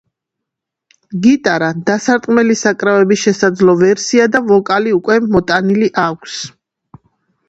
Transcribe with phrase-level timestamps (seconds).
[1.25, 6.39] გიტარა, დასარტყმელი საკრავების შესაძლო ვერსია და ვოკალი უკვე მოტანილი აქვს.